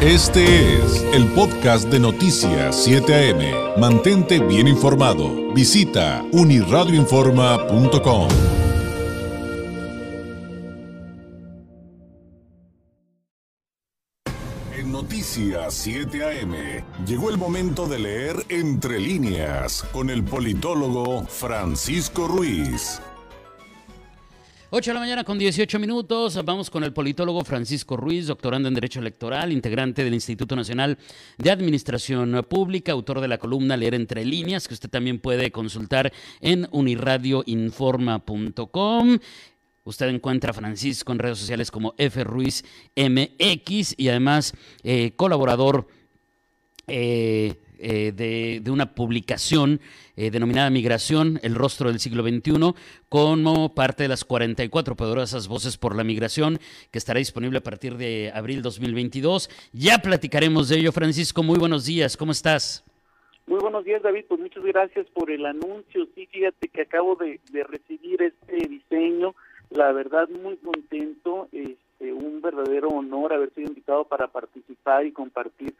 Este 0.00 0.76
es 0.76 1.02
el 1.12 1.26
podcast 1.32 1.88
de 1.88 1.98
Noticias 1.98 2.84
7 2.84 3.32
AM. 3.32 3.80
Mantente 3.80 4.38
bien 4.38 4.68
informado. 4.68 5.52
Visita 5.52 6.24
uniradioinforma.com. 6.30 8.28
En 14.72 14.92
Noticias 14.92 15.74
7 15.74 16.42
AM 16.42 16.54
llegó 17.04 17.30
el 17.30 17.36
momento 17.36 17.88
de 17.88 17.98
leer 17.98 18.36
entre 18.50 19.00
líneas 19.00 19.84
con 19.92 20.10
el 20.10 20.22
politólogo 20.22 21.24
Francisco 21.26 22.28
Ruiz. 22.28 23.00
8 24.70 24.90
de 24.90 24.94
la 24.94 25.00
mañana 25.00 25.24
con 25.24 25.38
18 25.38 25.78
minutos. 25.78 26.44
Vamos 26.44 26.68
con 26.68 26.84
el 26.84 26.92
politólogo 26.92 27.42
Francisco 27.42 27.96
Ruiz, 27.96 28.26
doctorando 28.26 28.68
en 28.68 28.74
Derecho 28.74 29.00
Electoral, 29.00 29.50
integrante 29.50 30.04
del 30.04 30.12
Instituto 30.12 30.54
Nacional 30.54 30.98
de 31.38 31.50
Administración 31.50 32.44
Pública, 32.46 32.92
autor 32.92 33.22
de 33.22 33.28
la 33.28 33.38
columna 33.38 33.78
Leer 33.78 33.94
entre 33.94 34.26
líneas, 34.26 34.68
que 34.68 34.74
usted 34.74 34.90
también 34.90 35.20
puede 35.20 35.50
consultar 35.50 36.12
en 36.42 36.68
uniradioinforma.com. 36.70 39.18
Usted 39.84 40.08
encuentra 40.08 40.50
a 40.50 40.54
Francisco 40.54 41.12
en 41.12 41.18
redes 41.18 41.38
sociales 41.38 41.70
como 41.70 41.94
F 41.96 42.22
Ruiz 42.22 42.62
MX 42.94 43.94
y 43.96 44.10
además 44.10 44.52
eh, 44.82 45.12
colaborador 45.16 45.88
eh, 46.86 47.54
eh, 47.78 48.12
de, 48.12 48.60
de, 48.62 48.70
una 48.70 48.94
publicación 48.94 49.80
eh, 50.16 50.30
denominada 50.30 50.70
Migración, 50.70 51.38
el 51.42 51.54
rostro 51.54 51.90
del 51.90 52.00
siglo 52.00 52.22
XXI, 52.22 52.74
como 53.08 53.74
parte 53.74 54.02
de 54.04 54.08
las 54.08 54.24
44 54.24 54.96
poderosas 54.96 55.48
voces 55.48 55.76
por 55.76 55.96
la 55.96 56.04
migración, 56.04 56.58
que 56.90 56.98
estará 56.98 57.18
disponible 57.18 57.58
a 57.58 57.62
partir 57.62 57.96
de 57.96 58.32
abril 58.34 58.62
2022. 58.62 59.48
Ya 59.72 59.98
platicaremos 59.98 60.68
de 60.68 60.78
ello, 60.78 60.92
Francisco. 60.92 61.42
Muy 61.42 61.58
buenos 61.58 61.86
días, 61.86 62.16
¿cómo 62.16 62.32
estás? 62.32 62.84
Muy 63.46 63.60
buenos 63.60 63.84
días, 63.84 64.02
David. 64.02 64.24
Pues 64.28 64.40
muchas 64.40 64.62
gracias 64.62 65.06
por 65.14 65.30
el 65.30 65.46
anuncio. 65.46 66.06
Sí, 66.14 66.26
fíjate 66.26 66.68
que 66.68 66.82
acabo 66.82 67.16
de, 67.16 67.40
de 67.50 67.64
recibir 67.64 68.20
este 68.20 68.68
diseño. 68.68 69.34
La 69.70 69.92
verdad, 69.92 70.28
muy 70.28 70.56
contento. 70.56 71.48
Este, 71.52 72.12
un 72.12 72.40
verdadero 72.42 72.88
honor 72.88 73.32
haber 73.32 73.54
sido 73.54 73.68
invitado 73.68 74.04
para 74.04 74.28
participar 74.28 75.06
y 75.06 75.12
compartir 75.12 75.74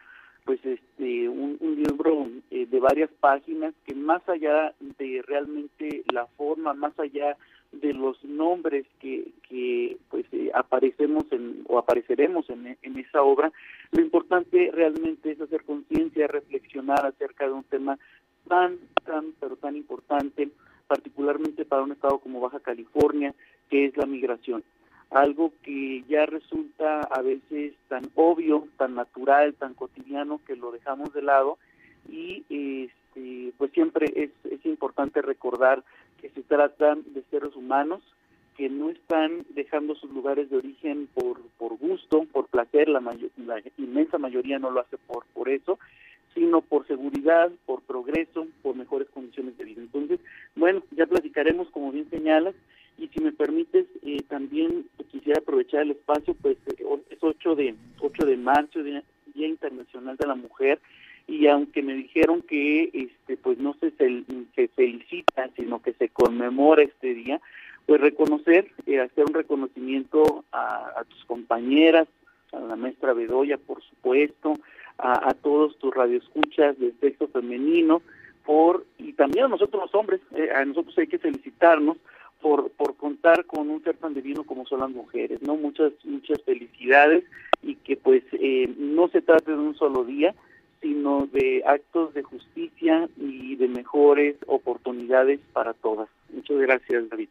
pues 0.48 0.64
este 0.64 1.28
un, 1.28 1.58
libro 1.60 2.26
eh, 2.50 2.64
de 2.64 2.80
varias 2.80 3.10
páginas 3.20 3.74
que 3.84 3.94
más 3.94 4.26
allá 4.30 4.72
de 4.98 5.22
realmente 5.26 6.04
la 6.10 6.24
forma, 6.24 6.72
más 6.72 6.98
allá 6.98 7.36
de 7.70 7.92
los 7.92 8.24
nombres 8.24 8.86
que, 8.98 9.28
que 9.46 9.98
pues 10.08 10.24
eh, 10.32 10.50
aparecemos 10.54 11.24
en 11.32 11.64
o 11.68 11.76
apareceremos 11.76 12.48
en, 12.48 12.78
en 12.80 12.98
esa 12.98 13.20
obra, 13.20 13.52
lo 13.90 14.00
importante 14.00 14.70
realmente 14.72 15.32
es 15.32 15.40
hacer 15.42 15.64
conciencia, 15.64 16.26
reflexionar 16.26 17.04
acerca 17.04 17.44
de 17.44 17.52
un 17.52 17.64
tema 17.64 17.98
tan, 18.48 18.78
tan, 19.04 19.34
pero 19.38 19.56
tan 19.56 19.76
importante, 19.76 20.48
particularmente 20.86 21.66
para 21.66 21.82
un 21.82 21.92
estado 21.92 22.20
como 22.20 22.40
Baja 22.40 22.60
California, 22.60 23.34
que 23.68 23.84
es 23.84 23.96
la 23.98 24.06
migración 24.06 24.64
algo 25.10 25.52
que 25.62 26.04
ya 26.08 26.26
resulta 26.26 27.00
a 27.00 27.22
veces 27.22 27.74
tan 27.88 28.10
obvio, 28.14 28.68
tan 28.76 28.94
natural, 28.94 29.54
tan 29.54 29.74
cotidiano 29.74 30.40
que 30.46 30.56
lo 30.56 30.70
dejamos 30.70 31.12
de 31.12 31.22
lado 31.22 31.58
y 32.08 32.44
este, 32.48 33.52
pues 33.56 33.72
siempre 33.72 34.06
es, 34.14 34.30
es 34.50 34.64
importante 34.66 35.22
recordar 35.22 35.82
que 36.20 36.30
se 36.30 36.42
tratan 36.42 37.02
de 37.14 37.22
seres 37.30 37.54
humanos 37.56 38.02
que 38.56 38.68
no 38.68 38.90
están 38.90 39.46
dejando 39.50 39.94
sus 39.94 40.10
lugares 40.10 40.50
de 40.50 40.56
origen 40.56 41.08
por, 41.14 41.40
por 41.58 41.78
gusto, 41.78 42.24
por 42.32 42.48
placer, 42.48 42.88
la, 42.88 42.98
mayor, 42.98 43.30
la 43.36 43.62
inmensa 43.76 44.18
mayoría 44.18 44.58
no 44.58 44.72
lo 44.72 44.80
hace 44.80 44.98
por, 44.98 45.24
por 45.26 45.48
eso, 45.48 45.78
sino 46.34 46.60
por 46.60 46.84
seguridad, 46.88 47.52
por 47.66 47.82
progreso, 47.82 48.48
por 48.62 48.74
mejores 48.74 49.08
condiciones 49.10 49.56
de 49.56 49.64
vida. 49.64 49.80
Entonces, 49.80 50.18
bueno, 50.56 50.82
ya 50.90 51.06
platicaremos, 51.06 51.70
como 51.70 51.92
bien 51.92 52.10
señalas, 52.10 52.56
y 52.98 53.08
si 53.08 53.20
me 53.20 53.32
permites, 53.32 53.86
eh, 54.02 54.22
también 54.28 54.86
quisiera 55.10 55.40
aprovechar 55.40 55.82
el 55.82 55.92
espacio, 55.92 56.34
pues 56.34 56.56
eh, 56.66 56.84
es 57.10 57.18
8 57.20 57.54
de, 57.54 57.74
8 58.00 58.26
de 58.26 58.36
marzo, 58.36 58.82
Día, 58.82 59.02
Internacional 59.34 60.16
de 60.16 60.26
la 60.26 60.34
Mujer, 60.34 60.80
y 61.28 61.46
aunque 61.46 61.82
me 61.82 61.94
dijeron 61.94 62.42
que 62.42 62.90
este 62.92 63.36
pues 63.36 63.58
no 63.58 63.74
se, 63.74 63.92
se 63.92 64.68
felicita, 64.68 65.48
sino 65.56 65.80
que 65.80 65.92
se 65.92 66.08
conmemora 66.08 66.82
este 66.82 67.14
día, 67.14 67.40
pues 67.86 68.00
reconocer, 68.00 68.70
eh, 68.86 69.00
hacer 69.00 69.24
un 69.26 69.34
reconocimiento 69.34 70.44
a, 70.50 71.00
a, 71.00 71.04
tus 71.04 71.24
compañeras, 71.26 72.08
a 72.52 72.58
la 72.58 72.76
maestra 72.76 73.12
Bedoya, 73.12 73.58
por 73.58 73.82
supuesto, 73.82 74.54
a, 74.98 75.32
todos 75.34 75.78
tus 75.78 75.94
radioescuchas 75.94 76.78
del 76.78 76.94
sexo 77.00 77.28
femenino, 77.28 78.02
por 78.44 78.84
y 78.98 79.12
también 79.12 79.44
a 79.44 79.48
nosotros 79.48 79.82
los 79.82 79.94
hombres, 79.94 80.20
eh, 80.34 80.50
a 80.54 80.64
nosotros 80.64 80.96
hay 80.98 81.06
que 81.06 81.18
felicitarnos 81.18 81.98
por, 82.40 82.70
por 82.72 82.96
contar 82.96 83.44
con 83.46 83.70
un 83.70 83.82
ser 83.82 83.96
tan 83.96 84.14
divino 84.14 84.44
como 84.44 84.66
son 84.66 84.80
las 84.80 84.90
mujeres, 84.90 85.40
¿no? 85.42 85.56
Muchas, 85.56 85.92
muchas 86.04 86.42
felicidades 86.42 87.24
y 87.62 87.74
que 87.76 87.96
pues 87.96 88.22
eh, 88.32 88.72
no 88.78 89.08
se 89.08 89.20
trate 89.20 89.52
de 89.52 89.58
un 89.58 89.76
solo 89.76 90.04
día, 90.04 90.34
sino 90.80 91.28
de 91.32 91.62
actos 91.66 92.14
de 92.14 92.22
justicia 92.22 93.08
y 93.16 93.56
de 93.56 93.68
mejores 93.68 94.36
oportunidades 94.46 95.40
para 95.52 95.74
todas. 95.74 96.08
Muchas 96.32 96.58
gracias, 96.58 97.08
David. 97.08 97.28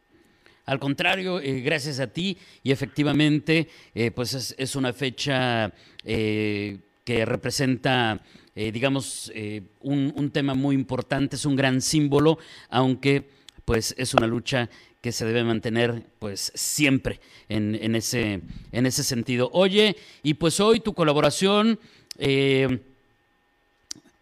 Al 0.65 0.79
contrario, 0.79 1.39
eh, 1.39 1.61
gracias 1.61 2.01
a 2.01 2.07
ti 2.07 2.37
y 2.61 2.71
efectivamente, 2.71 3.69
eh, 3.95 4.11
pues 4.11 4.55
es, 4.57 4.75
una 4.75 4.91
fecha 4.91 5.71
eh, 6.03 6.79
que 7.07 7.23
representa, 7.23 8.19
eh, 8.53 8.69
digamos, 8.73 9.31
eh, 9.33 9.61
un, 9.79 10.11
un, 10.17 10.29
tema 10.29 10.55
muy 10.55 10.75
importante, 10.75 11.37
es 11.37 11.45
un 11.45 11.55
gran 11.55 11.79
símbolo, 11.79 12.37
aunque 12.69 13.29
pues 13.67 13.93
es 13.97 14.13
una 14.13 14.27
lucha 14.27 14.69
que 15.01 15.11
se 15.11 15.25
debe 15.25 15.43
mantener 15.43 16.01
pues 16.19 16.53
siempre 16.55 17.19
en, 17.49 17.75
en, 17.75 17.95
ese, 17.95 18.39
en 18.71 18.85
ese 18.85 19.03
sentido. 19.03 19.49
Oye, 19.51 19.97
y 20.23 20.35
pues 20.35 20.61
hoy 20.61 20.79
tu 20.79 20.93
colaboración, 20.93 21.77
eh, 22.17 22.79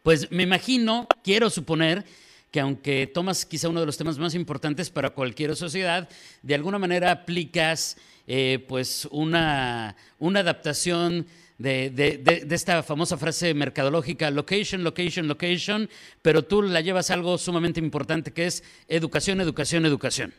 pues 0.01 0.31
me 0.31 0.41
imagino, 0.41 1.07
quiero 1.23 1.51
suponer, 1.51 2.03
que 2.49 2.59
aunque 2.59 3.05
tomas 3.05 3.45
quizá 3.45 3.69
uno 3.69 3.81
de 3.81 3.85
los 3.85 3.97
temas 3.97 4.17
más 4.17 4.33
importantes 4.33 4.89
para 4.89 5.11
cualquier 5.11 5.55
sociedad, 5.55 6.09
de 6.41 6.55
alguna 6.55 6.79
manera 6.79 7.11
aplicas 7.11 7.97
eh, 8.25 8.65
pues 8.67 9.07
una, 9.11 9.95
una 10.17 10.39
adaptación 10.39 11.27
de, 11.57 11.89
de, 11.89 12.17
de, 12.17 12.45
de, 12.45 12.55
esta 12.55 12.83
famosa 12.83 13.17
frase 13.17 13.53
mercadológica, 13.53 14.29
location, 14.31 14.83
location, 14.83 15.27
location, 15.27 15.89
pero 16.21 16.43
tú 16.43 16.61
la 16.61 16.81
llevas 16.81 17.11
algo 17.11 17.37
sumamente 17.37 17.79
importante 17.79 18.31
que 18.31 18.45
es 18.45 18.63
educación, 18.87 19.41
educación, 19.41 19.85
educación. 19.85 20.33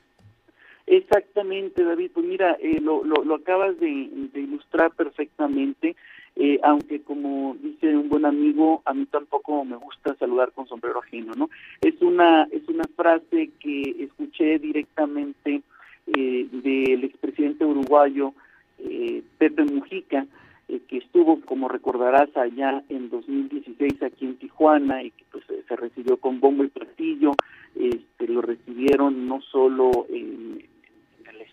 Exactamente, 0.86 1.82
David. 1.82 2.10
Pues 2.14 2.26
mira, 2.26 2.56
eh, 2.60 2.80
lo, 2.80 3.02
lo, 3.02 3.24
lo, 3.24 3.34
acabas 3.36 3.78
de, 3.80 4.08
de 4.32 4.40
ilustrar 4.40 4.92
perfectamente, 4.92 5.96
eh, 6.36 6.60
aunque 6.62 7.00
como 7.00 7.56
dice 7.60 7.96
un 7.96 8.08
buen 8.08 8.24
amigo, 8.24 8.82
a 8.84 8.94
mí 8.94 9.06
tampoco 9.06 9.64
me 9.64 9.76
gusta 9.76 10.14
saludar 10.16 10.52
con 10.52 10.68
sombrero 10.68 11.00
ajeno, 11.00 11.32
¿no? 11.34 11.50
Es 11.80 12.00
una, 12.02 12.46
es 12.52 12.68
una 12.68 12.84
frase 12.94 13.50
que 13.58 13.96
escuché 13.98 14.58
directamente 14.58 15.62
eh, 16.06 16.46
del 16.52 17.02
expresidente 17.04 17.64
uruguayo 17.64 18.32
eh, 18.78 19.22
Pepe 19.38 19.64
Mujica, 19.64 20.26
eh, 20.68 20.80
que 20.88 20.98
estuvo, 20.98 21.40
como 21.42 21.68
recordarás, 21.68 22.34
allá 22.36 22.82
en 22.88 23.10
2016 23.10 24.02
aquí 24.02 24.24
en 24.24 24.36
Tijuana 24.36 25.02
y 25.02 25.10
que 25.10 25.24
pues 25.30 25.44
se 25.46 25.76
recibió 25.76 26.16
con 26.16 26.40
bombo 26.40 26.64
y 26.64 26.68
platillo, 26.68 27.32
este, 27.74 28.28
lo 28.28 28.42
recibieron 28.42 29.28
no 29.28 29.40
solo 29.42 30.06
en 30.08 30.64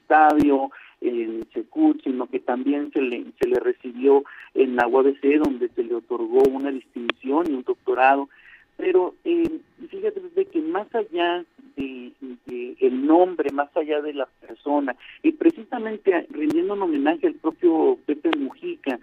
estadio, 0.04 0.70
en 1.02 1.46
Secut, 1.54 2.02
sino 2.04 2.28
que 2.28 2.40
también 2.40 2.92
se 2.92 3.02
le, 3.02 3.26
se 3.40 3.48
le 3.48 3.60
recibió 3.60 4.24
en 4.54 4.76
la 4.76 4.88
UABC, 4.88 5.40
donde 5.44 5.70
se 5.70 5.84
le 5.84 5.96
otorgó 5.96 6.44
una 6.50 6.72
distinción 6.72 7.46
y 7.50 7.54
un 7.54 7.64
doctorado. 7.64 8.30
Pero 8.78 9.16
eh, 9.24 9.60
fíjate 9.90 10.22
de 10.36 10.46
que 10.46 10.62
más 10.62 10.94
allá 10.96 11.46
de, 11.76 12.12
de, 12.46 12.76
el 12.80 13.06
nombre, 13.06 13.52
más 13.52 13.76
allá 13.76 14.02
de 14.02 14.14
la 14.14 14.28
persona, 14.42 14.96
y 15.22 15.32
precisamente 15.34 16.26
rindiendo 16.32 16.74
un 16.74 16.84
homenaje 16.84 17.28
al 17.28 17.36
propio 17.36 17.98
Pepe 18.06 18.32
Mujica, 18.38 19.00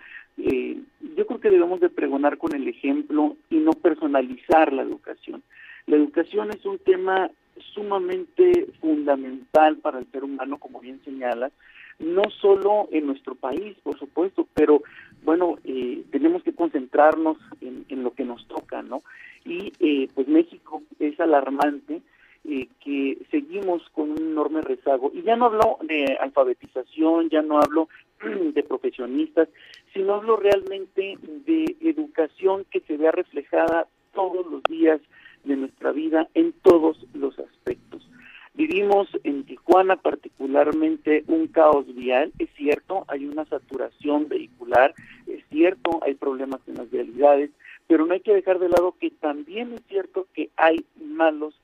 que 1.41 1.51
debemos 1.51 1.81
de 1.81 1.91
pregonar 1.91 2.39
con 2.39 2.55
el 2.55 2.69
ejemplo 2.69 3.37
y 3.49 3.57
no 3.57 3.73
personalizar 3.73 4.73
la 4.73 4.83
educación. 4.83 5.43
La 5.87 5.97
educación 5.97 6.51
es 6.51 6.65
un 6.65 6.79
tema 6.79 7.31
sumamente 7.75 8.67
fundamental 8.81 9.77
para 9.79 9.99
el 9.99 10.07
ser 10.11 10.25
humano, 10.25 10.59
como 10.59 10.81
bien 10.81 11.01
señalas, 11.05 11.53
no 11.99 12.23
solo 12.41 12.89
en 12.93 13.07
nuestro 13.07 13.35
país, 13.35 13.77
por 13.83 13.99
supuesto, 13.99 14.47
pero 14.55 14.83
bueno, 15.23 15.57
eh, 15.65 16.03
tenemos 16.11 16.43
que 16.43 16.55
concentrarnos 16.55 17.37
en, 17.61 17.85
en, 17.89 18.03
lo 18.03 18.15
que 18.15 18.25
nos 18.25 18.47
toca, 18.49 18.83
¿no? 18.83 19.03
Y 19.45 19.73
eh, 19.81 20.09
pues 20.15 20.27
México 20.29 20.83
es 20.99 21.19
alarmante 21.21 22.01
eh, 22.45 22.69
que 22.83 23.19
seguimos 23.31 23.83
con 23.91 24.11
un 24.13 24.19
enorme 24.19 24.63
rezago. 24.63 25.11
Y 25.15 25.23
ya 25.23 25.37
no 25.37 25.47
hablo 25.47 25.79
de 25.83 26.17
alfabetización, 26.21 27.29
ya 27.29 27.43
no 27.43 27.59
hablo 27.59 27.89
de 28.55 28.63
profesionistas, 28.63 29.49
sino 29.93 30.15
hablo 30.15 30.37
realmente 30.37 31.19
de 31.23 31.77
educación 31.81 32.65
que 32.71 32.81
se 32.81 32.97
vea 32.97 33.13
reflejada 33.13 33.87
todos 34.15 34.47
los 34.47 34.63
días 34.65 35.01
de 35.45 35.57
nuestra 35.57 35.93
vida 35.93 36.29
en 36.35 36.53
todos 36.63 37.07
los 37.15 37.39
aspectos. 37.39 38.09
Vivimos 38.55 39.09
en 39.25 39.45
Tijuana 39.45 39.97
particularmente 39.97 41.25
un 41.29 41.47
caos 41.47 41.87
vial, 41.95 42.33
es 42.39 42.51
cierto, 42.57 43.05
hay 43.09 43.25
una 43.25 43.45
saturación 43.47 44.29
vehicular, 44.29 44.93
es 45.27 45.45
cierto, 45.51 46.01
hay 46.03 46.15
problemas 46.15 46.61
en 46.67 46.75
las 46.75 46.91
vialidades, 46.91 47.51
pero 47.87 48.07
no 48.07 48.13
hay 48.13 48.21
que 48.21 48.35
dejar 48.35 48.59
de 48.59 48.69
lado 48.69 48.95
que 49.01 49.11
también 49.11 49.73
es 49.73 49.83
cierto 49.89 50.27
que 50.35 50.51
hay 50.57 50.85
malos 51.01 51.55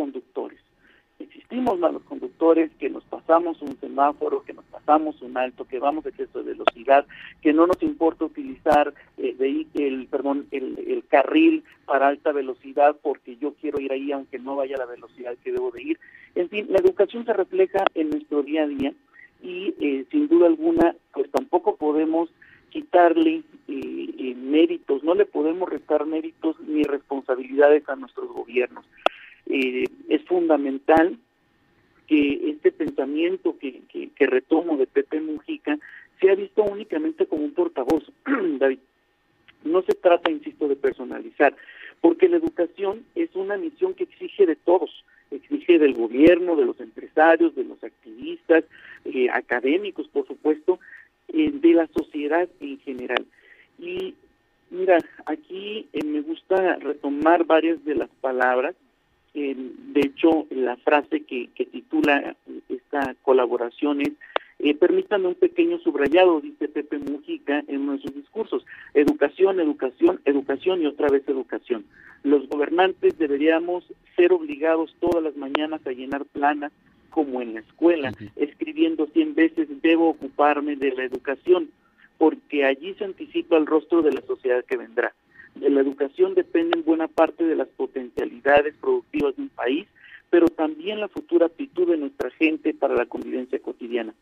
conductores 0.00 0.60
existimos 1.20 1.78
malos 1.78 2.02
conductores, 2.02 2.70
que 2.78 2.88
nos 2.88 3.04
pasamos 3.04 3.60
un 3.62 3.78
semáforo, 3.78 4.42
que 4.42 4.52
nos 4.52 4.64
pasamos 4.66 5.20
un 5.22 5.36
alto, 5.36 5.66
que 5.66 5.78
vamos 5.78 6.04
de 6.04 6.10
exceso 6.10 6.42
de 6.42 6.52
velocidad, 6.52 7.06
que 7.42 7.52
no 7.52 7.66
nos 7.66 7.82
importa 7.82 8.24
utilizar 8.24 8.94
eh, 9.18 9.36
el, 9.74 10.06
perdón, 10.06 10.46
el, 10.50 10.78
el, 10.86 11.04
carril 11.08 11.64
para 11.86 12.08
alta 12.08 12.32
velocidad 12.32 12.96
porque 13.02 13.36
yo 13.36 13.54
quiero 13.54 13.80
ir 13.80 13.92
ahí 13.92 14.12
aunque 14.12 14.38
no 14.38 14.56
vaya 14.56 14.76
a 14.76 14.80
la 14.80 14.86
velocidad 14.86 15.36
que 15.42 15.52
debo 15.52 15.70
de 15.70 15.82
ir. 15.82 16.00
En 16.34 16.48
fin, 16.48 16.66
la 16.70 16.78
educación 16.78 17.24
se 17.24 17.32
refleja 17.32 17.84
en 17.94 18.10
nuestro 18.10 18.42
día 18.42 18.62
a 18.62 18.68
día 18.68 18.92
y 19.42 19.74
eh, 19.80 20.04
sin 20.10 20.28
duda 20.28 20.46
alguna, 20.46 20.94
pues 21.12 21.30
tampoco 21.30 21.76
podemos 21.76 22.30
quitarle 22.70 23.42
eh, 23.68 24.14
eh, 24.18 24.34
méritos, 24.36 25.02
no 25.02 25.14
le 25.14 25.26
podemos 25.26 25.68
restar 25.68 26.06
méritos 26.06 26.58
ni 26.60 26.84
responsabilidades 26.84 27.88
a 27.88 27.96
nuestros 27.96 28.28
gobiernos. 28.28 28.84
Eh, 29.46 29.84
es 30.08 30.22
fundamental 30.24 31.18
que 32.06 32.50
este 32.50 32.72
pensamiento 32.72 33.56
que, 33.58 34.10
retomo 34.18 34.76
de 34.76 34.86
Pepe 34.86 35.20
Mujica 35.20 35.78
sea 36.20 36.34
visto 36.34 36.62
únicamente 36.64 37.26
como 37.26 37.44
un 37.44 37.54
portavoz, 37.54 38.04
David. 38.58 38.80
No 39.64 39.82
se 39.82 39.94
trata, 39.94 40.30
insisto, 40.30 40.68
de 40.68 40.76
personalizar, 40.76 41.54
porque 42.00 42.28
la 42.28 42.38
educación 42.38 43.04
es 43.14 43.34
una 43.34 43.56
misión 43.56 43.94
que 43.94 44.04
exige 44.04 44.46
de 44.46 44.56
todos, 44.56 45.04
exige 45.30 45.78
del 45.78 45.94
gobierno, 45.94 46.56
de 46.56 46.64
los 46.64 46.80
empresarios, 46.80 47.54
de 47.54 47.64
los 47.64 47.82
activistas, 47.84 48.64
eh, 49.04 49.28
académicos, 49.30 50.08
por 50.08 50.26
supuesto, 50.26 50.80
eh, 51.28 51.50
de 51.52 51.74
la 51.74 51.86
sociedad 51.88 52.48
en 52.60 52.80
general. 52.80 53.24
Y 53.78 54.14
mira, 54.70 54.98
aquí 55.26 55.86
me 56.04 56.22
gusta 56.22 56.76
retomar 56.76 57.44
varias 57.44 57.84
de 57.84 57.94
las 57.94 58.10
palabras 58.20 58.74
eh, 59.34 59.54
de 59.56 60.00
hecho, 60.00 60.46
la 60.50 60.76
frase 60.76 61.22
que, 61.22 61.48
titula 61.70 62.36
esta 62.68 63.14
colaboración 63.22 64.00
es 64.00 64.12
eh, 64.58 64.74
permítanme 64.74 65.28
un 65.28 65.36
pequeño 65.36 65.78
subrayado, 65.78 66.40
dice 66.40 66.68
Pepe 66.68 66.98
Mujica 66.98 67.64
en 67.66 67.80
uno 67.80 67.92
de 67.92 68.00
sus 68.00 68.14
discursos. 68.14 68.66
Educación, 68.92 69.58
educación, 69.58 70.20
educación 70.26 70.82
y 70.82 70.86
otra 70.86 71.08
vez 71.08 71.26
educación. 71.28 71.86
Los 72.24 72.46
gobernantes 72.48 73.16
deberíamos 73.16 73.84
ser 74.16 74.32
obligados 74.32 74.94
todas 75.00 75.22
las 75.22 75.36
mañanas 75.36 75.80
a 75.86 75.92
llenar 75.92 76.26
planas 76.26 76.72
como 77.08 77.40
en 77.40 77.54
la 77.54 77.60
escuela, 77.60 78.12
escribiendo 78.36 79.06
cien 79.06 79.34
veces 79.34 79.66
debo 79.82 80.10
ocuparme 80.10 80.76
de 80.76 80.92
la 80.92 81.04
educación, 81.04 81.70
porque 82.18 82.64
allí 82.64 82.94
se 82.94 83.04
anticipa 83.04 83.56
el 83.56 83.66
rostro 83.66 84.02
de 84.02 84.12
la 84.12 84.20
sociedad 84.20 84.64
que 84.64 84.76
vendrá 84.76 85.14
de 85.54 85.70
la 85.70 85.80
educación 85.80 86.34
depende 86.34 86.78
en 86.78 86.84
buena 86.84 87.08
parte 87.08 87.44
de 87.44 87.56
las 87.56 87.68
potencialidades 87.68 88.74
productivas 88.80 89.36
de 89.36 89.42
un 89.42 89.48
país, 89.50 89.86
pero 90.30 90.46
también 90.48 91.00
la 91.00 91.08
futura 91.08 91.46
actitud 91.46 91.88
de 91.88 91.96
nuestra 91.96 92.30
gente 92.30 92.72
para 92.74 92.94
la 92.94 93.06
convivencia 93.06 93.58
cotidiana. 93.58 94.14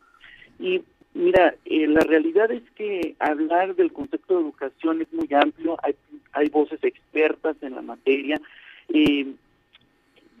Y 0.59 0.81
mira, 1.13 1.55
eh, 1.65 1.87
la 1.87 2.01
realidad 2.01 2.51
es 2.51 2.63
que 2.75 3.15
hablar 3.19 3.75
del 3.75 3.93
concepto 3.93 4.35
de 4.35 4.41
educación 4.41 5.01
es 5.01 5.13
muy 5.13 5.27
amplio, 5.33 5.77
hay, 5.83 5.95
hay 6.33 6.49
voces 6.49 6.83
expertas 6.83 7.55
en 7.61 7.75
la 7.75 7.81
materia, 7.81 8.41
eh, 8.89 9.27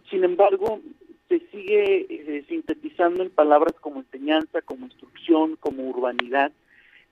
sin 0.09 0.23
embargo, 0.23 0.81
se 1.27 1.39
sigue 1.51 2.07
eh, 2.09 2.43
sintetizando 2.49 3.21
en 3.21 3.29
palabras 3.29 3.73
como 3.79 3.99
enseñanza, 3.99 4.61
como 4.61 4.87
instrucción, 4.87 5.55
como 5.57 5.83
urbanidad, 5.83 6.51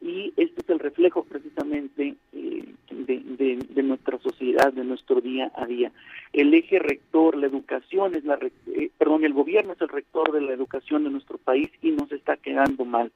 y 0.02 0.34
este 0.38 0.62
es 0.62 0.70
el 0.70 0.80
reflejo 0.80 1.24
precisamente 1.24 2.16
eh, 2.34 2.64
de, 2.90 3.84
nuestra 3.84 4.20
sociedad, 4.20 4.74
de 4.74 4.84
nuestro 4.84 5.22
día 5.22 5.52
a 5.56 5.66
día. 5.66 5.92
El 6.34 6.54
eje 6.54 6.80
rector, 6.80 7.38
la 7.38 7.48
educación 7.48 8.16
es 8.16 8.26
la, 8.26 8.38
eh, 8.68 8.90
perdón, 8.98 9.24
el 9.24 9.34
gobierno 9.34 9.74
es 9.74 9.82
el 9.82 9.88
rector 9.88 10.32
de 10.34 10.42
la 10.42 10.54
educación 10.54 11.04
de 11.06 11.10
nuestro 11.10 11.38
país 11.38 11.70
y 11.82 11.92
nos 11.92 12.12
está 12.12 12.36
quedando 12.36 12.84
mal. 12.84 13.12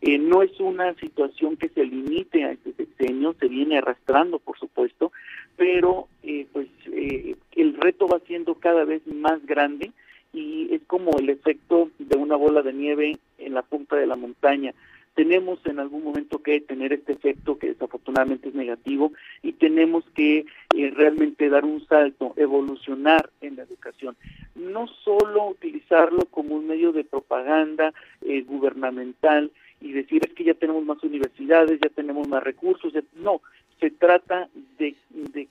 Eh, 0.00 0.18
no 0.18 0.42
es 0.42 0.58
una 0.58 0.94
situación 0.94 1.56
que 1.56 1.68
se 1.68 1.84
limite 1.84 2.44
a 2.44 2.52
este 2.52 2.72
sexenio, 2.72 3.34
se 3.38 3.48
viene 3.48 3.78
arrastrando, 3.78 4.38
por 4.38 4.58
supuesto, 4.58 5.12
pero 5.56 6.08
pues 6.52 6.68
el 6.86 7.74
reto 7.74 8.08
va 8.08 8.18
siendo 8.26 8.56
cada 8.56 8.84
vez 8.84 9.06
más 9.06 9.44
grande 9.46 9.92
y 10.32 10.74
es 10.74 10.82
como 10.86 11.18
el 11.18 11.30
efecto 11.30 11.90
de 11.98 12.18
una 12.18 12.36
bola 12.36 12.62
de 12.62 12.72
nieve 12.72 13.16
en 13.38 13.54
la 13.54 13.62
punta 13.62 13.96
de 13.96 14.06
la 14.06 14.16
montaña 14.16 14.74
tenemos 15.16 15.58
en 15.64 15.80
algún 15.80 16.04
momento 16.04 16.42
que 16.42 16.60
tener 16.60 16.92
este 16.92 17.14
efecto 17.14 17.58
que 17.58 17.68
desafortunadamente 17.68 18.50
es 18.50 18.54
negativo 18.54 19.12
y 19.42 19.54
tenemos 19.54 20.04
que 20.14 20.44
eh, 20.76 20.90
realmente 20.94 21.48
dar 21.48 21.64
un 21.64 21.84
salto, 21.86 22.34
evolucionar 22.36 23.30
en 23.40 23.56
la 23.56 23.62
educación. 23.62 24.14
No 24.54 24.86
solo 24.86 25.48
utilizarlo 25.48 26.26
como 26.26 26.54
un 26.54 26.66
medio 26.66 26.92
de 26.92 27.02
propaganda 27.02 27.94
eh, 28.20 28.42
gubernamental 28.42 29.50
y 29.80 29.92
decir 29.92 30.20
es 30.26 30.34
que 30.34 30.44
ya 30.44 30.54
tenemos 30.54 30.84
más 30.84 31.02
universidades, 31.02 31.80
ya 31.82 31.88
tenemos 31.88 32.28
más 32.28 32.42
recursos, 32.42 32.92
no, 33.14 33.40
se 33.80 33.90
trata 33.90 34.50
de, 34.78 34.96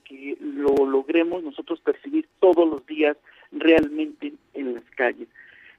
que 0.04 0.36
lo 0.40 0.86
logremos 0.86 1.42
nosotros 1.42 1.80
percibir 1.80 2.28
todos 2.38 2.68
los 2.68 2.86
días 2.86 3.16
realmente 3.50 4.32
en 4.54 4.74
las 4.74 4.84
calles. 4.96 5.26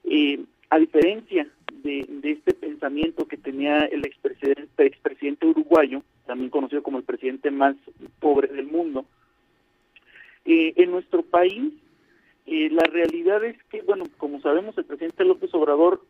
Eh, 0.04 0.40
a 0.70 0.78
diferencia 0.78 1.46
de, 1.82 2.06
este 2.22 2.54
pensamiento 2.54 3.26
que 3.26 3.36
el 3.76 4.04
expresidente, 4.04 4.86
expresidente 4.86 5.46
uruguayo, 5.46 6.02
también 6.26 6.50
conocido 6.50 6.82
como 6.82 6.98
el 6.98 7.04
presidente 7.04 7.50
más 7.50 7.76
pobre 8.20 8.48
del 8.48 8.66
mundo, 8.66 9.04
eh, 10.44 10.72
en 10.76 10.90
nuestro 10.90 11.22
país 11.22 11.72
eh, 12.46 12.70
la 12.70 12.84
realidad 12.84 13.44
es 13.44 13.62
que, 13.64 13.82
bueno, 13.82 14.04
como 14.16 14.40
sabemos, 14.40 14.76
el 14.78 14.86
presidente 14.86 15.24
López 15.24 15.52
Obrador 15.52 16.00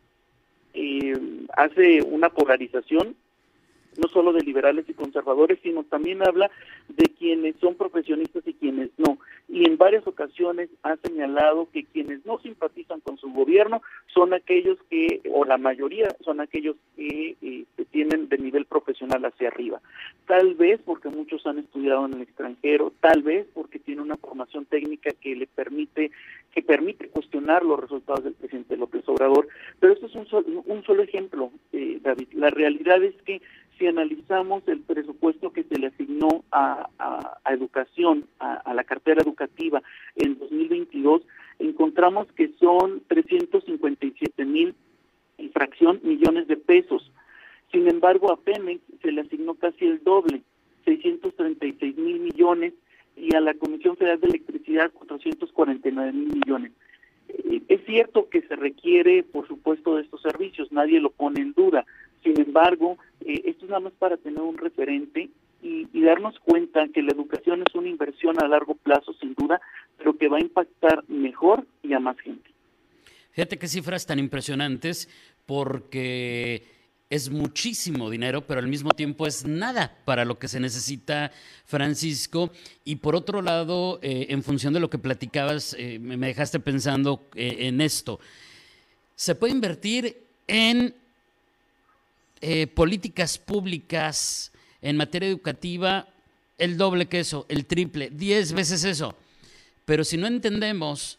eh, 0.73 1.19
hace 1.57 2.01
una 2.03 2.29
polarización 2.29 3.17
no 3.97 4.09
solo 4.09 4.33
de 4.33 4.43
liberales 4.43 4.89
y 4.89 4.95
conservadores, 4.95 5.59
sino 5.63 5.83
también 5.83 6.23
habla 6.23 6.51
de 6.89 7.07
quienes 7.19 7.57
son 7.57 7.75
profesionistas 7.75 8.47
y 8.47 8.55
quienes 8.55 8.91
no. 8.97 9.19
Y 9.49 9.67
en 9.67 9.77
varias 9.77 10.07
ocasiones 10.07 10.71
ha 10.85 10.97
señalado 10.99 11.69
que 11.73 11.85
quienes 11.85 12.25
no 12.25 12.39
simpatizan 12.39 13.01
con 13.01 13.19
su 13.19 13.33
gobierno 13.33 13.83
son 14.19 14.35
aquellos 14.35 14.79
que, 14.91 15.21
o 15.33 15.45
la 15.45 15.59
mayoría, 15.59 16.09
son 16.25 16.41
aquellos 16.41 16.75
que, 16.97 17.37
eh, 17.41 17.65
tienen 17.93 18.29
de 18.29 18.37
nivel 18.37 18.65
profesional 18.65 19.25
hacia 19.25 19.47
arriba. 19.47 19.81
Tal 20.27 20.55
vez 20.55 20.81
porque 20.85 21.09
muchos 21.09 21.47
han 21.47 21.61
estudiado 21.61 22.05
en 22.07 22.15
el 22.15 22.23
extranjero, 22.23 22.93
tal 23.01 23.23
vez 23.23 23.47
porque 23.55 23.79
tiene 23.79 24.03
una 24.03 24.17
formación 24.17 24.67
técnica 24.67 25.11
que 25.21 25.37
le 25.37 25.47
permite 25.47 26.11
que 26.53 26.63
permite 26.63 27.09
cuestionar 27.09 27.65
los 27.65 27.79
resultados 27.79 28.25
del 28.25 28.35
presidente 28.35 28.77
López 28.77 29.05
Obrador, 29.07 29.47
pero 29.79 29.93
esto 29.93 30.07
es 30.07 30.15
un, 30.17 30.65
un 30.67 30.83
solo 30.83 31.03
ejemplo, 31.03 31.53
eh, 31.73 32.01
David. 32.03 32.29
La 32.33 32.51
realidad 32.51 33.03
es 33.05 33.15
que 33.23 33.41
si 33.79 33.87
analizamos 33.87 34.67
el 34.67 34.81
presupuesto 34.81 35.53
que 35.53 35.63
se 35.65 35.79
le 35.79 35.89
asignó 35.89 36.45
a, 36.51 36.89
educación, 37.49 38.27
a, 38.41 38.75
la 38.75 38.85
cartera 38.85 39.23
educativa 39.23 39.83
en 40.17 40.39
2022, 40.39 41.23
encontramos 41.59 42.27
que 42.33 42.51
son 42.59 43.03
357 43.09 44.45
mil 44.45 44.75
y 45.39 45.49
fracción 45.49 46.01
millones 46.03 46.49
de 46.49 46.57
pesos. 46.57 47.11
Sin 47.71 47.87
embargo, 47.99 48.33
a 48.33 48.37
Pemex 48.37 48.81
se 49.03 49.13
le 49.13 49.23
asignó 49.23 49.55
casi 49.55 49.85
el 49.85 50.03
doble, 50.03 50.43
636 50.85 51.97
mil 51.97 52.21
millones, 52.21 52.73
y 53.17 53.35
a 53.35 53.41
la 53.41 53.55
Comisión 53.55 53.97
Federal 53.97 54.21
de 54.21 54.29
Electricidad 54.29 54.91
449 54.93 56.13
mil 56.13 56.37
millones. 56.37 56.73
Eh, 57.29 57.63
es 57.69 57.85
cierto 57.85 58.29
que 58.29 58.43
se 58.43 58.57
requiere, 58.57 59.23
por 59.25 59.47
supuesto, 59.49 59.97
de 59.97 60.03
estos 60.03 60.23
servicios, 60.23 60.71
nadie 60.73 61.01
lo 61.01 61.11
pone 61.11 61.41
en 61.41 61.53
duda. 61.53 61.85
Sin 62.23 62.41
embargo, 62.41 62.97
eh, 63.25 63.43
esto 63.45 63.65
es 63.65 63.71
nada 63.71 63.81
más 63.81 63.93
para 63.95 64.17
tener 64.17 64.41
un 64.41 64.57
referente 64.57 65.29
y, 65.63 65.87
darnos 66.01 66.39
cuenta 66.39 66.89
que 66.89 67.03
la 67.03 67.13
educación 67.13 67.63
es 67.67 67.75
una 67.75 67.89
inversión 67.89 68.43
a 68.43 68.49
largo 68.49 68.75
plazo, 68.75 69.13
sin 69.15 69.35
duda, 69.35 69.61
pero 69.99 70.17
que 70.17 70.29
va 70.29 70.39
a 70.39 70.41
impactar 70.41 71.05
mejor 71.09 71.67
y 71.83 71.93
a 71.93 72.01
más 72.01 72.19
gente. 72.21 72.51
Fíjate 73.33 73.59
qué 73.59 73.69
cifras 73.69 74.07
tan 74.07 74.19
impresionantes, 74.19 75.09
porque 75.45 76.63
es 77.11 77.31
muchísimo 77.31 78.11
dinero, 78.11 78.47
pero 78.47 78.61
al 78.61 78.69
mismo 78.69 78.91
tiempo 78.91 79.27
es 79.27 79.45
nada 79.45 79.97
para 80.05 80.25
lo 80.25 80.39
que 80.39 80.49
se 80.49 80.61
necesita, 80.61 81.33
Francisco. 81.65 82.53
Y 82.85 82.97
por 82.97 83.17
otro 83.17 83.41
lado, 83.41 83.99
eh, 84.03 84.27
en 84.31 84.43
función 84.43 84.75
de 84.75 84.81
lo 84.81 84.91
que 84.91 84.99
platicabas, 84.99 85.75
eh, 85.79 85.99
me 85.99 86.27
dejaste 86.27 86.61
pensando 86.61 87.29
en 87.35 87.81
esto. 87.81 88.21
Se 89.17 89.35
puede 89.35 89.55
invertir 89.55 90.23
en 90.47 90.95
eh, 92.41 92.67
políticas 92.69 93.37
públicas 93.37 94.53
en 94.81 94.97
materia 94.97 95.29
educativa 95.29 96.09
el 96.57 96.77
doble 96.77 97.07
que 97.07 97.21
eso, 97.21 97.47
el 97.49 97.67
triple, 97.67 98.11
diez 98.13 98.53
veces 98.53 98.85
eso. 98.85 99.17
Pero 99.85 100.05
si 100.05 100.17
no 100.17 100.27
entendemos 100.27 101.19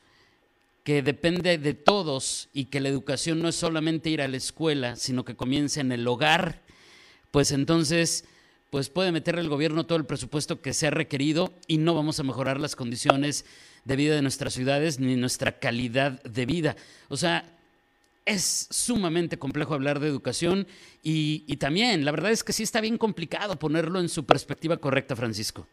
que 0.90 1.04
depende 1.04 1.60
de 1.60 1.76
todos 1.76 2.50
y 2.52 2.66
que 2.66 2.80
la 2.80 2.90
educación 2.90 3.44
no 3.44 3.50
es 3.50 3.54
solamente 3.54 4.10
ir 4.10 4.24
a 4.24 4.28
la 4.28 4.38
escuela, 4.38 4.96
sino 4.96 5.24
que 5.24 5.36
comienza 5.36 5.82
en 5.82 5.92
el 5.92 6.08
hogar, 6.08 6.64
pues 7.30 7.52
entonces 7.52 8.28
pues 8.72 8.90
puede 8.90 9.12
meterle 9.12 9.42
el 9.42 9.50
gobierno 9.50 9.86
todo 9.86 10.00
el 10.00 10.08
presupuesto 10.08 10.64
que 10.64 10.74
sea 10.74 10.90
requerido 10.90 11.54
y 11.68 11.78
no 11.78 11.94
vamos 11.94 12.20
a 12.20 12.24
mejorar 12.24 12.60
las 12.60 12.76
condiciones 12.76 13.46
de 13.86 13.96
vida 13.98 14.16
de 14.16 14.24
nuestras 14.24 14.54
ciudades 14.54 15.00
ni 15.00 15.16
nuestra 15.16 15.60
calidad 15.60 16.24
de 16.24 16.48
vida. 16.48 16.76
O 17.08 17.18
sea, 17.18 17.46
es 18.26 18.68
sumamente 18.72 19.38
complejo 19.38 19.76
hablar 19.76 20.00
de 20.00 20.08
educación 20.08 20.66
y, 21.04 21.44
y, 21.46 21.58
también, 21.58 22.04
la 22.04 22.10
verdad 22.10 22.32
es 22.32 22.44
que 22.44 22.52
sí 22.52 22.64
está 22.64 22.82
bien 22.82 22.98
complicado 22.98 23.60
ponerlo 23.60 24.00
en 24.00 24.10
su 24.10 24.26
perspectiva 24.26 24.78
correcta, 24.78 25.16
Francisco. 25.16 25.68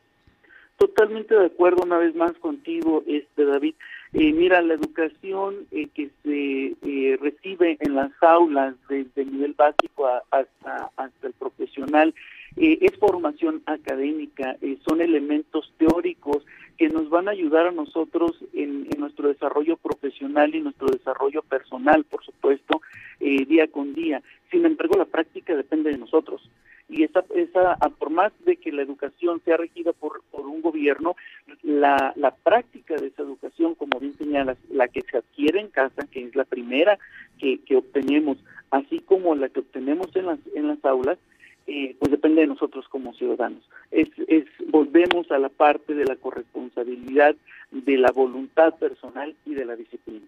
Totalmente 0.76 1.34
de 1.34 1.46
acuerdo 1.46 1.84
una 1.84 1.96
vez 1.96 2.14
más 2.14 2.34
contigo, 2.34 3.02
este 3.06 3.46
David. 3.46 3.76
Eh, 4.12 4.32
mira, 4.32 4.62
la 4.62 4.74
educación 4.74 5.66
eh, 5.70 5.88
que 5.94 6.10
se 6.22 6.76
eh, 6.88 7.18
recibe 7.20 7.76
en 7.80 7.94
las 7.94 8.12
aulas 8.22 8.74
desde 8.88 9.22
el 9.22 9.32
nivel 9.32 9.54
básico 9.54 10.06
hasta, 10.30 10.90
hasta 10.96 11.26
el 11.26 11.32
profesional 11.34 12.14
eh, 12.56 12.78
es 12.80 12.98
formación 12.98 13.62
académica, 13.66 14.56
eh, 14.62 14.78
son 14.88 15.02
elementos 15.02 15.70
teóricos 15.76 16.42
que 16.78 16.88
nos 16.88 17.10
van 17.10 17.28
a 17.28 17.32
ayudar 17.32 17.66
a 17.66 17.70
nosotros 17.70 18.32
en, 18.54 18.86
nuestro 18.98 19.28
desarrollo 19.28 19.76
profesional 19.76 20.54
y 20.54 20.60
nuestro 20.60 20.88
desarrollo 20.88 21.42
personal, 21.42 22.04
por 22.04 22.24
supuesto, 22.24 22.80
eh, 23.20 23.44
día 23.44 23.68
con 23.68 23.94
día. 23.94 24.22
Sin 24.50 24.64
embargo, 24.64 24.96
la 24.96 25.04
práctica 25.04 25.54
depende 25.54 25.90
de 25.90 25.98
nosotros. 25.98 26.48
Y 26.88 27.02
esa, 27.02 27.24
esa, 27.34 27.76
por 27.98 28.10
más 28.10 28.32
de 28.44 28.56
que 28.56 28.70
la 28.70 28.82
educación 28.82 29.40
sea 29.44 29.56
regida 29.56 29.92
por, 29.92 30.22
por 30.30 30.46
un 30.46 30.62
gobierno, 30.62 31.16
la, 31.62 32.12
la 32.16 32.30
práctica 32.32 32.94
de 32.96 33.08
esa 33.08 33.22
educación, 33.22 33.74
como 33.74 33.98
bien 33.98 34.16
señalas, 34.16 34.56
la 34.70 34.86
que 34.86 35.02
se 35.02 35.18
adquiere 35.18 35.60
en 35.60 35.68
casa, 35.68 36.06
que 36.10 36.22
es 36.24 36.36
la 36.36 36.44
primera 36.44 36.98
que, 37.38 37.58
que 37.60 37.76
obtenemos, 37.76 38.38
así 38.70 39.00
como 39.00 39.34
la 39.34 39.48
que 39.48 39.60
obtenemos 39.60 40.14
en 40.14 40.26
las, 40.26 40.38
en 40.54 40.68
las 40.68 40.84
aulas, 40.84 41.18
eh, 41.66 41.96
pues 41.98 42.12
depende 42.12 42.42
de 42.42 42.46
nosotros 42.46 42.86
como 42.88 43.12
ciudadanos. 43.14 43.68
Es, 43.90 44.08
es, 44.28 44.44
volvemos 44.68 45.30
a 45.32 45.38
la 45.38 45.48
parte 45.48 45.94
de 45.94 46.04
la 46.04 46.14
corresponsabilidad, 46.14 47.34
de 47.72 47.98
la 47.98 48.12
voluntad 48.12 48.74
personal 48.76 49.34
y 49.44 49.54
de 49.54 49.64
la 49.64 49.74
disciplina. 49.74 50.26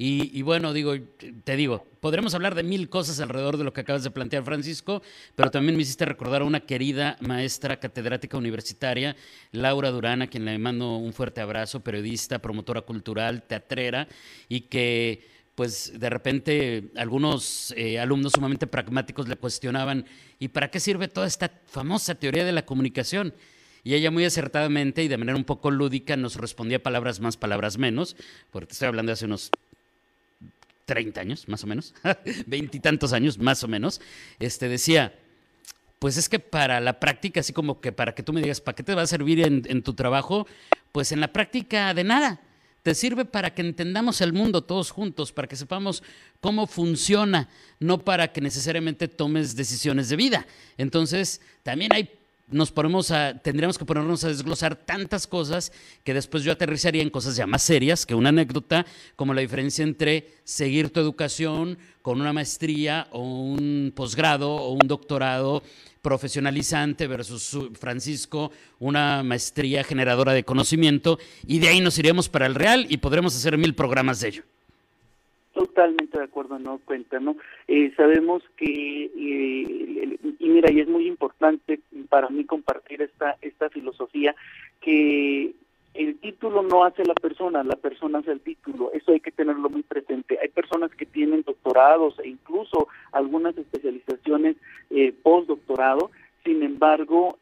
Y, 0.00 0.42
bueno, 0.42 0.72
digo, 0.72 0.94
te 1.42 1.56
digo, 1.56 1.84
podremos 1.98 2.32
hablar 2.32 2.54
de 2.54 2.62
mil 2.62 2.88
cosas 2.88 3.18
alrededor 3.18 3.56
de 3.56 3.64
lo 3.64 3.72
que 3.72 3.80
acabas 3.80 4.04
de 4.04 4.12
plantear, 4.12 4.44
Francisco, 4.44 5.02
pero 5.34 5.50
también 5.50 5.74
me 5.74 5.82
hiciste 5.82 6.04
recordar 6.04 6.42
a 6.42 6.44
una 6.44 6.60
querida 6.60 7.16
maestra 7.20 7.80
catedrática 7.80 8.38
universitaria, 8.38 9.16
Laura 9.50 9.90
Durán, 9.90 10.22
a 10.22 10.28
quien 10.28 10.44
le 10.44 10.56
mando 10.56 10.98
un 10.98 11.12
fuerte 11.12 11.40
abrazo, 11.40 11.80
periodista, 11.80 12.38
promotora 12.38 12.82
cultural, 12.82 13.42
teatrera, 13.42 14.06
y 14.48 14.60
que 14.62 15.26
pues 15.56 15.98
de 15.98 16.08
repente 16.08 16.92
algunos 16.94 17.74
eh, 17.76 17.98
alumnos 17.98 18.34
sumamente 18.34 18.68
pragmáticos 18.68 19.26
le 19.26 19.34
cuestionaban, 19.34 20.06
¿y 20.38 20.46
para 20.46 20.70
qué 20.70 20.78
sirve 20.78 21.08
toda 21.08 21.26
esta 21.26 21.50
famosa 21.66 22.14
teoría 22.14 22.44
de 22.44 22.52
la 22.52 22.64
comunicación? 22.64 23.34
Y 23.82 23.94
ella 23.94 24.12
muy 24.12 24.24
acertadamente 24.24 25.02
y 25.02 25.08
de 25.08 25.18
manera 25.18 25.36
un 25.36 25.44
poco 25.44 25.72
lúdica 25.72 26.16
nos 26.16 26.36
respondía 26.36 26.80
palabras 26.80 27.18
más, 27.18 27.36
palabras 27.36 27.78
menos, 27.78 28.14
porque 28.52 28.74
estoy 28.74 28.86
hablando 28.86 29.10
de 29.10 29.14
hace 29.14 29.24
unos 29.24 29.50
30 30.88 31.20
años, 31.20 31.48
más 31.48 31.62
o 31.64 31.66
menos, 31.66 31.94
veintitantos 32.46 33.12
años, 33.12 33.38
más 33.38 33.62
o 33.62 33.68
menos, 33.68 34.00
este, 34.38 34.70
decía, 34.70 35.14
pues 35.98 36.16
es 36.16 36.30
que 36.30 36.38
para 36.38 36.80
la 36.80 36.98
práctica, 36.98 37.40
así 37.40 37.52
como 37.52 37.82
que 37.82 37.92
para 37.92 38.14
que 38.14 38.22
tú 38.22 38.32
me 38.32 38.40
digas, 38.40 38.62
¿para 38.62 38.74
qué 38.74 38.82
te 38.82 38.94
va 38.94 39.02
a 39.02 39.06
servir 39.06 39.40
en, 39.40 39.62
en 39.66 39.82
tu 39.82 39.92
trabajo? 39.92 40.46
Pues 40.90 41.12
en 41.12 41.20
la 41.20 41.30
práctica 41.30 41.92
de 41.92 42.04
nada 42.04 42.40
te 42.82 42.94
sirve 42.94 43.26
para 43.26 43.52
que 43.52 43.60
entendamos 43.60 44.22
el 44.22 44.32
mundo 44.32 44.62
todos 44.62 44.90
juntos, 44.90 45.30
para 45.30 45.46
que 45.46 45.56
sepamos 45.56 46.02
cómo 46.40 46.66
funciona, 46.66 47.50
no 47.80 47.98
para 47.98 48.32
que 48.32 48.40
necesariamente 48.40 49.08
tomes 49.08 49.56
decisiones 49.56 50.08
de 50.08 50.16
vida. 50.16 50.46
Entonces, 50.78 51.42
también 51.62 51.92
hay 51.92 52.17
nos 52.50 52.72
ponemos 52.72 53.10
a, 53.10 53.38
tendríamos 53.38 53.78
que 53.78 53.84
ponernos 53.84 54.24
a 54.24 54.28
desglosar 54.28 54.76
tantas 54.76 55.26
cosas 55.26 55.72
que 56.04 56.14
después 56.14 56.44
yo 56.44 56.52
aterrizaría 56.52 57.02
en 57.02 57.10
cosas 57.10 57.36
ya 57.36 57.46
más 57.46 57.62
serias 57.62 58.06
que 58.06 58.14
una 58.14 58.30
anécdota, 58.30 58.86
como 59.16 59.34
la 59.34 59.40
diferencia 59.40 59.82
entre 59.82 60.28
seguir 60.44 60.90
tu 60.90 61.00
educación 61.00 61.78
con 62.02 62.20
una 62.20 62.32
maestría 62.32 63.08
o 63.12 63.22
un 63.22 63.92
posgrado 63.94 64.50
o 64.50 64.72
un 64.72 64.88
doctorado 64.88 65.62
profesionalizante 66.02 67.06
versus 67.06 67.58
Francisco, 67.78 68.50
una 68.78 69.22
maestría 69.22 69.84
generadora 69.84 70.32
de 70.32 70.44
conocimiento, 70.44 71.18
y 71.46 71.58
de 71.58 71.68
ahí 71.68 71.80
nos 71.80 71.98
iríamos 71.98 72.28
para 72.28 72.46
el 72.46 72.54
real 72.54 72.86
y 72.88 72.98
podremos 72.98 73.36
hacer 73.36 73.58
mil 73.58 73.74
programas 73.74 74.20
de 74.20 74.28
ello. 74.28 74.42
Totalmente 75.58 76.16
de 76.16 76.22
acuerdo, 76.22 76.56
no 76.60 76.78
cuenta, 76.84 77.18
¿no? 77.18 77.34
Eh, 77.66 77.92
sabemos 77.96 78.44
que, 78.56 79.06
eh, 79.06 80.18
y 80.38 80.48
mira, 80.48 80.70
y 80.70 80.78
es 80.78 80.86
muy 80.86 81.08
importante 81.08 81.80
para 82.08 82.28
mí 82.28 82.44
compartir 82.44 83.02
esta, 83.02 83.36
esta 83.42 83.68
filosofía, 83.68 84.36
que 84.80 85.52
el 85.94 86.16
título 86.20 86.62
no 86.62 86.84
hace 86.84 87.04
la 87.04 87.14
persona, 87.14 87.64
la 87.64 87.74
persona 87.74 88.20
hace 88.20 88.30
el 88.30 88.40
título. 88.40 88.92
Eso 88.92 89.10
hay 89.10 89.18
que 89.18 89.32
tenerlo 89.32 89.68
muy 89.68 89.82
presente. 89.82 90.38
Hay 90.40 90.50
personas 90.50 90.92
que 90.92 91.06
tienen 91.06 91.42
doctorados 91.42 92.20
e 92.20 92.28
incluso 92.28 92.86
algunas 93.10 93.58
especializaciones 93.58 94.54
eh, 94.90 95.12
postdoctorado, 95.24 96.12
sin 96.44 96.62
embargo, 96.62 97.36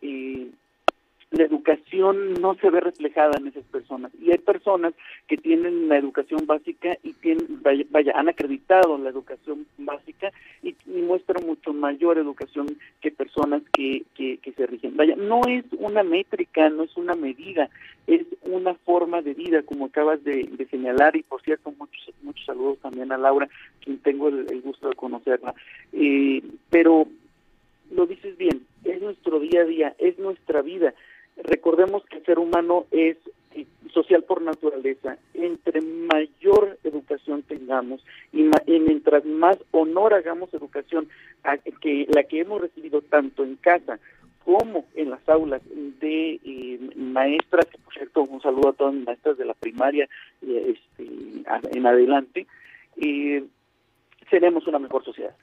la 1.30 1.44
educación 1.44 2.34
no 2.40 2.54
se 2.54 2.70
ve 2.70 2.80
reflejada 2.80 3.32
en 3.38 3.48
esas 3.48 3.64
personas. 3.64 4.12
Y 4.20 4.30
hay 4.30 4.38
personas 4.38 4.94
que 5.26 5.35
tienen 5.46 5.88
la 5.88 5.96
educación 5.96 6.44
básica 6.44 6.98
y 7.04 7.12
tienen, 7.12 7.62
vaya, 7.62 8.12
han 8.16 8.28
acreditado 8.28 8.98
la 8.98 9.10
educación 9.10 9.64
básica 9.78 10.32
y, 10.60 10.74
muestran 10.86 11.46
mucho 11.46 11.72
mayor 11.72 12.18
educación 12.18 12.76
que 13.00 13.12
personas 13.12 13.62
que, 13.72 14.02
que, 14.16 14.52
se 14.56 14.66
rigen. 14.66 14.96
Vaya, 14.96 15.14
no 15.14 15.42
es 15.46 15.64
una 15.78 16.02
métrica, 16.02 16.68
no 16.68 16.82
es 16.82 16.96
una 16.96 17.14
medida, 17.14 17.70
es 18.08 18.26
una 18.42 18.74
forma 18.74 19.22
de 19.22 19.34
vida, 19.34 19.62
como 19.62 19.84
acabas 19.84 20.24
de, 20.24 20.66
señalar, 20.68 21.14
y 21.14 21.22
por 21.22 21.40
cierto, 21.42 21.72
muchos, 21.78 22.12
muchos 22.22 22.44
saludos 22.44 22.78
también 22.80 23.12
a 23.12 23.16
Laura, 23.16 23.48
quien 23.84 23.98
tengo 23.98 24.26
el, 24.26 24.60
gusto 24.62 24.88
de 24.88 24.96
conocerla. 24.96 25.54
Eh, 25.92 26.42
pero 26.70 27.06
lo 27.92 28.06
dices 28.06 28.36
bien, 28.36 28.62
es 28.82 29.00
nuestro 29.00 29.38
día 29.38 29.60
a 29.60 29.64
día, 29.64 29.94
es 29.98 30.18
nuestra 30.18 30.60
vida 30.62 30.92
recordemos 31.44 32.04
que 32.06 32.16
el 32.18 32.24
ser 32.24 32.38
humano 32.38 32.86
es 32.90 33.16
social 33.96 34.24
por 34.24 34.42
naturaleza. 34.42 35.16
Entre 35.32 35.80
mayor 35.80 36.78
educación 36.84 37.42
tengamos 37.42 38.04
y, 38.30 38.42
mientras 38.78 39.24
más 39.24 39.56
honor 39.70 40.12
hagamos 40.12 40.52
educación, 40.52 41.08
que 41.80 42.06
la 42.14 42.24
que 42.24 42.40
hemos 42.40 42.60
recibido 42.60 43.00
tanto 43.00 43.42
en 43.42 43.56
casa 43.56 43.98
como 44.44 44.84
en 44.94 45.10
las 45.10 45.26
aulas 45.28 45.62
de 46.00 46.38
eh, 46.44 46.78
maestras, 46.94 47.66
por 47.84 47.94
cierto 47.94 48.22
un 48.22 48.42
saludo 48.42 48.68
a 48.68 48.72
todas 48.74 48.94
las 48.94 49.04
maestras 49.04 49.38
de 49.38 49.44
la 49.46 49.54
primaria 49.54 50.06
eh, 50.42 50.76
este, 50.76 51.78
en 51.78 51.86
adelante, 51.86 52.46
seremos 54.30 54.66
una 54.66 54.78
mejor 54.78 55.04
sociedad 55.04 55.34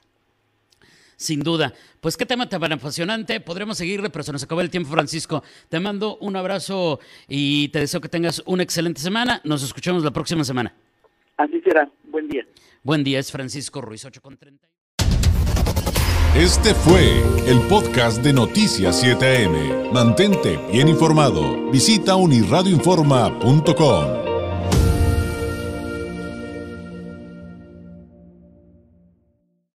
sin 1.24 1.40
duda. 1.40 1.72
Pues 2.00 2.16
qué 2.16 2.26
tema 2.26 2.48
tan 2.48 2.72
apasionante. 2.72 3.40
Podremos 3.40 3.78
seguirle, 3.78 4.10
pero 4.10 4.22
se 4.22 4.32
nos 4.32 4.42
acabó 4.42 4.60
el 4.60 4.70
tiempo, 4.70 4.90
Francisco. 4.90 5.42
Te 5.68 5.80
mando 5.80 6.16
un 6.18 6.36
abrazo 6.36 7.00
y 7.28 7.68
te 7.68 7.80
deseo 7.80 8.00
que 8.00 8.08
tengas 8.08 8.42
una 8.46 8.62
excelente 8.62 9.00
semana. 9.00 9.40
Nos 9.44 9.62
escuchamos 9.62 10.04
la 10.04 10.12
próxima 10.12 10.44
semana. 10.44 10.74
Así 11.36 11.60
será. 11.62 11.90
Buen 12.04 12.28
día. 12.28 12.46
Buen 12.82 13.02
día, 13.02 13.18
es 13.18 13.32
Francisco 13.32 13.80
Ruiz, 13.80 14.04
8 14.04 14.20
con 14.20 14.36
30. 14.36 14.68
Este 16.36 16.74
fue 16.74 17.22
el 17.46 17.60
podcast 17.68 18.22
de 18.22 18.32
Noticias 18.32 19.04
7am. 19.04 19.92
Mantente 19.92 20.58
bien 20.72 20.88
informado. 20.88 21.70
Visita 21.70 22.16
unirradioinforma.com. 22.16 24.23